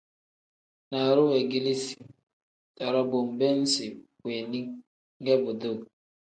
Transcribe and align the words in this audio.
Naaru 0.89 1.21
weegeleezi 1.31 1.93
too-ro 2.75 3.01
bo 3.09 3.17
nbeem 3.33 3.59
isi 3.67 3.87
weeni 4.23 4.59
ge 5.23 5.33
buduu. 5.43 5.77